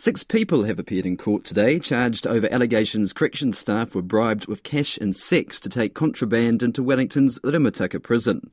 [0.00, 4.62] Six people have appeared in court today, charged over allegations corrections staff were bribed with
[4.62, 8.50] cash and sex to take contraband into Wellington's Rimutaka prison.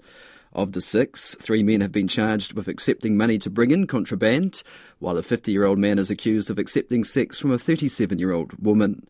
[0.51, 4.61] Of the six, three men have been charged with accepting money to bring in contraband,
[4.99, 8.33] while a 50 year old man is accused of accepting sex from a 37 year
[8.33, 9.07] old woman.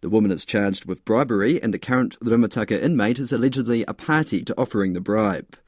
[0.00, 4.44] The woman is charged with bribery, and the current Rimutaka inmate is allegedly a party
[4.44, 5.58] to offering the bribe.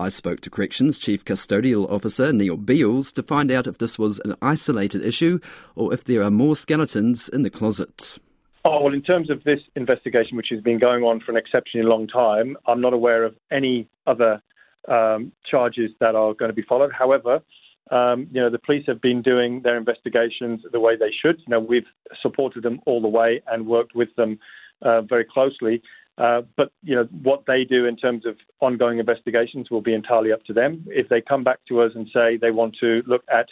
[0.00, 4.18] I spoke to Corrections Chief Custodial Officer Neil Beales to find out if this was
[4.20, 5.40] an isolated issue
[5.76, 8.18] or if there are more skeletons in the closet.
[8.64, 11.86] Oh, well, in terms of this investigation, which has been going on for an exceptionally
[11.86, 14.40] long time, I'm not aware of any other
[14.88, 16.92] um, charges that are going to be followed.
[16.92, 17.42] However,
[17.90, 21.40] um, you know, the police have been doing their investigations the way they should.
[21.40, 21.88] You know, we've
[22.22, 24.38] supported them all the way and worked with them
[24.80, 25.82] uh, very closely.
[26.20, 30.32] Uh, but you know what they do in terms of ongoing investigations will be entirely
[30.32, 30.84] up to them.
[30.88, 33.46] If they come back to us and say they want to look at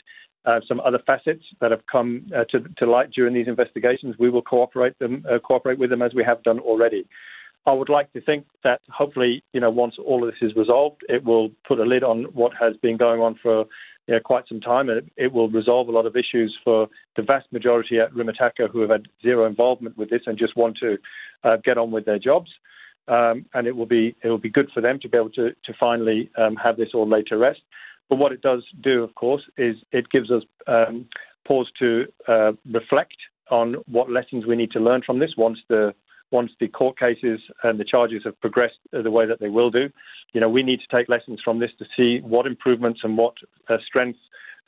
[0.44, 4.28] uh, some other facets that have come uh, to, to, light during these investigations, we
[4.28, 7.06] will cooperate them uh, cooperate with them as we have done already.
[7.66, 11.02] I would like to think that hopefully, you know, once all of this is resolved,
[11.08, 13.64] it will put a lid on what has been going on for
[14.08, 16.88] you know, quite some time, and it, it, will resolve a lot of issues for
[17.14, 20.78] the vast majority at Rimutaka who have had zero involvement with this and just want
[20.78, 20.96] to
[21.44, 22.50] uh, get on with their jobs.
[23.06, 25.50] Um, and it will be it will be good for them to be able to
[25.50, 27.60] to finally um, have this all laid to rest.
[28.08, 31.06] But what it does do, of course, is it gives us um,
[31.46, 33.16] pause to uh, reflect
[33.50, 35.94] on what lessons we need to learn from this once the
[36.30, 39.90] once the court cases and the charges have progressed the way that they will do.
[40.32, 43.34] You know, we need to take lessons from this to see what improvements and what
[43.68, 44.20] uh, strengths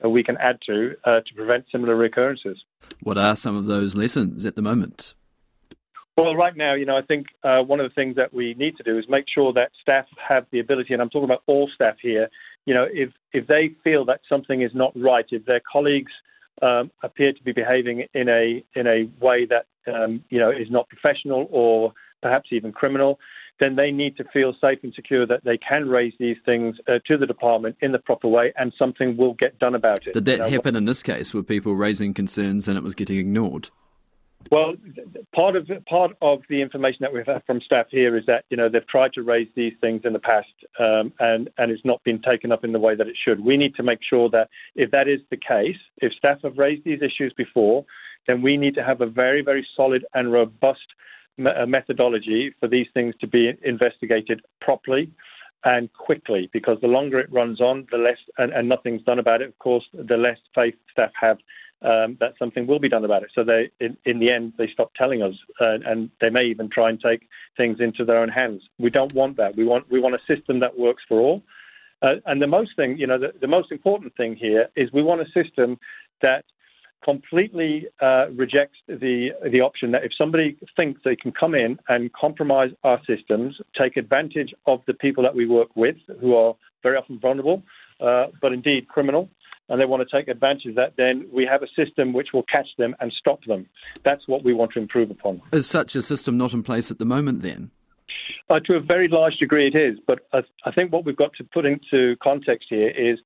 [0.05, 2.59] uh, we can add to uh, to prevent similar recurrences.
[3.03, 5.15] What are some of those lessons at the moment?
[6.17, 8.77] Well, right now, you know, I think uh, one of the things that we need
[8.77, 11.71] to do is make sure that staff have the ability, and I'm talking about all
[11.75, 12.29] staff here.
[12.67, 16.13] You know, if if they feel that something is not right, if their colleagues
[16.63, 20.71] um, appear to be behaving in a in a way that um, you know is
[20.71, 21.93] not professional or
[22.23, 23.19] perhaps even criminal,
[23.61, 26.99] then they need to feel safe and secure that they can raise these things uh,
[27.07, 30.15] to the department in the proper way, and something will get done about it.
[30.15, 31.33] Did that you know, happen in this case?
[31.33, 33.71] Were people raising concerns and it was getting ignored?
[34.51, 34.75] Well,
[35.35, 38.57] part of part of the information that we've had from staff here is that you
[38.57, 42.03] know they've tried to raise these things in the past, um, and and it's not
[42.05, 43.45] been taken up in the way that it should.
[43.45, 46.85] We need to make sure that if that is the case, if staff have raised
[46.85, 47.85] these issues before,
[48.31, 50.89] then we need to have a very very solid and robust
[51.47, 55.11] uh, methodology for these things to be investigated properly
[55.65, 59.43] and quickly because the longer it runs on, the less, and, and nothing's done about
[59.43, 61.39] it, of course, the less faith staff have
[61.83, 63.31] um, that something will be done about it.
[63.35, 66.69] So they, in, in the end, they stop telling us, uh, and they may even
[66.69, 67.27] try and take
[67.57, 68.63] things into their own hands.
[68.79, 69.57] We don't want that.
[69.57, 71.43] We want we want a system that works for all.
[72.03, 75.03] Uh, and the most thing, you know, the, the, most important thing here is we
[75.03, 75.79] want a system
[76.23, 76.45] that
[77.05, 82.13] completely uh, rejects the the option that if somebody thinks they can come in and
[82.13, 86.97] compromise our systems, take advantage of the people that we work with, who are very
[86.97, 87.63] often vulnerable,
[88.01, 89.29] uh, but indeed criminal,
[89.69, 92.43] and they want to take advantage of that, then we have a system which will
[92.43, 93.67] catch them and stop them.
[94.03, 95.41] That's what we want to improve upon.
[95.53, 97.71] Is such a system not in place at the moment then?
[98.49, 99.99] Uh, to a very large degree, it is.
[100.07, 103.19] But I, I think what we've got to put into context here is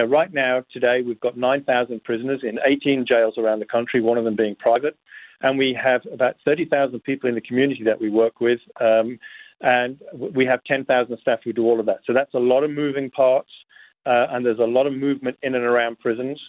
[0.00, 4.18] know, right now, today, we've got 9,000 prisoners in 18 jails around the country, one
[4.18, 4.96] of them being private.
[5.42, 8.60] And we have about 30,000 people in the community that we work with.
[8.80, 9.18] Um,
[9.60, 12.00] and we have 10,000 staff who do all of that.
[12.06, 13.50] So that's a lot of moving parts
[14.06, 16.40] uh, and there's a lot of movement in and around prisons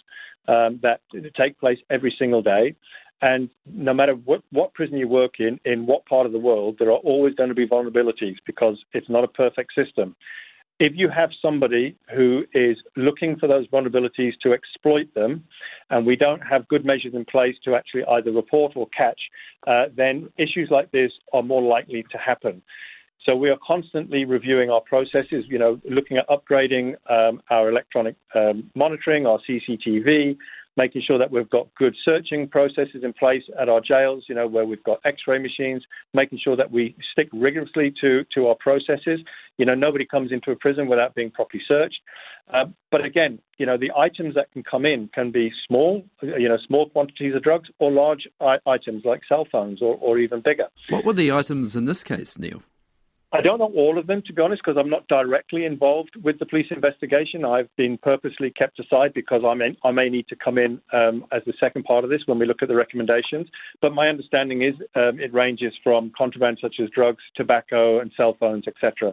[0.48, 1.00] um, that
[1.36, 2.74] take place every single day.
[3.22, 6.76] And no matter what, what prison you work in, in what part of the world,
[6.78, 10.16] there are always going to be vulnerabilities because it's not a perfect system.
[10.80, 15.44] If you have somebody who is looking for those vulnerabilities to exploit them,
[15.90, 19.20] and we don't have good measures in place to actually either report or catch,
[19.66, 22.60] uh, then issues like this are more likely to happen.
[23.26, 28.16] So we are constantly reviewing our processes, you know, looking at upgrading um, our electronic
[28.34, 30.36] um, monitoring, our CCTV,
[30.76, 34.46] making sure that we've got good searching processes in place at our jails, you know,
[34.46, 39.20] where we've got x-ray machines, making sure that we stick rigorously to, to our processes.
[39.56, 42.00] You know, nobody comes into a prison without being properly searched.
[42.52, 46.48] Uh, but again, you know, the items that can come in can be small, you
[46.48, 50.40] know, small quantities of drugs or large I- items like cell phones or, or even
[50.40, 50.66] bigger.
[50.90, 52.62] What were the items in this case, Neil?
[53.34, 56.38] I don't know all of them, to be honest, because I'm not directly involved with
[56.38, 57.44] the police investigation.
[57.44, 61.26] I've been purposely kept aside because I may, I may need to come in um,
[61.32, 63.48] as the second part of this when we look at the recommendations.
[63.82, 68.36] But my understanding is um, it ranges from contraband such as drugs, tobacco, and cell
[68.38, 69.12] phones, etc.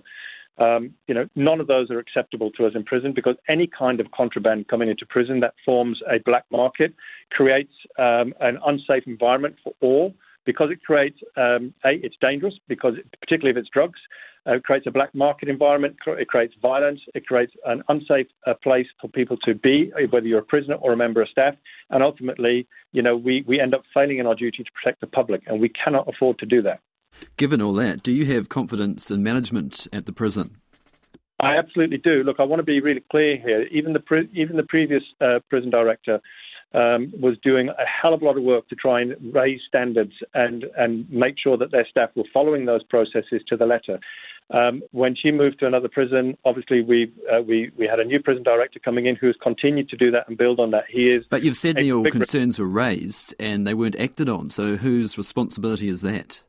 [0.60, 4.00] Um, you know, none of those are acceptable to us in prison because any kind
[4.00, 6.94] of contraband coming into prison that forms a black market
[7.32, 10.14] creates um, an unsafe environment for all
[10.46, 14.00] because it creates um, a it's dangerous because it, particularly if it's drugs
[14.48, 18.54] uh, it creates a black market environment it creates violence it creates an unsafe uh,
[18.64, 21.56] place for people to be whether you're a prisoner or a member of staff
[21.90, 25.08] and ultimately you know we, we end up failing in our duty to protect the
[25.08, 26.80] public and we cannot afford to do that
[27.38, 30.58] given all that do you have confidence in management at the prison
[31.44, 32.22] I absolutely do.
[32.24, 33.64] Look, I want to be really clear here.
[33.72, 36.22] Even the pre- even the previous uh, prison director
[36.74, 40.14] um, was doing a hell of a lot of work to try and raise standards
[40.34, 44.00] and, and make sure that their staff were following those processes to the letter.
[44.54, 48.20] Um, when she moved to another prison, obviously we uh, we we had a new
[48.22, 50.84] prison director coming in who has continued to do that and build on that.
[50.90, 51.26] He is.
[51.30, 54.50] But you've said Neil concerns were raised and they weren't acted on.
[54.50, 56.44] So whose responsibility is that?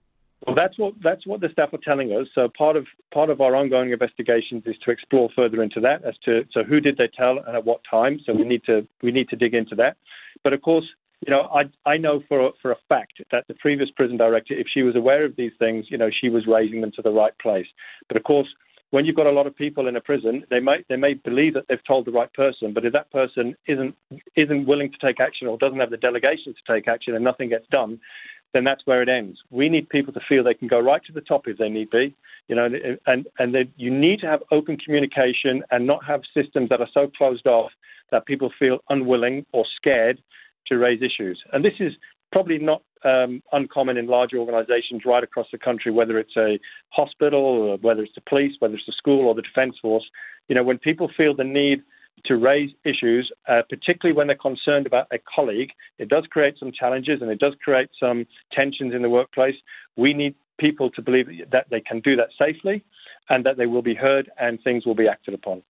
[0.47, 2.27] Well, that's what that's what the staff are telling us.
[2.35, 6.15] So part of part of our ongoing investigations is to explore further into that as
[6.25, 8.21] to so who did they tell and at what time.
[8.27, 9.97] So we need to we need to dig into that.
[10.43, 10.87] But of course,
[11.25, 14.67] you know, I I know for for a fact that the previous prison director, if
[14.73, 17.37] she was aware of these things, you know, she was raising them to the right
[17.39, 17.67] place.
[18.09, 18.49] But of course,
[18.91, 21.55] when you've got a lot of people in a prison, they may they may believe
[21.55, 23.95] that they've told the right person, but if that person isn't
[24.35, 27.49] isn't willing to take action or doesn't have the delegation to take action and nothing
[27.49, 28.01] gets done,
[28.53, 29.39] then that's where it ends.
[29.51, 31.91] We need people to feel they can go right to the top if they need
[31.91, 32.15] be,
[32.49, 32.69] you know,
[33.07, 36.89] and and that you need to have open communication and not have systems that are
[36.93, 37.73] so closed off
[38.11, 40.21] that people feel unwilling or scared
[40.67, 41.43] to raise issues.
[41.53, 41.95] And this is
[42.31, 46.59] probably not um, uncommon in large organizations right across the country, whether it's a
[46.91, 50.05] hospital, or whether it's the police, whether it's the school or the defense force.
[50.49, 51.83] You know, when people feel the need
[52.25, 55.71] to raise issues, uh, particularly when they're concerned about a colleague.
[55.99, 59.57] It does create some challenges and it does create some tensions in the workplace.
[59.97, 62.85] We need people to believe that they can do that safely
[63.29, 65.61] and that they will be heard and things will be acted upon.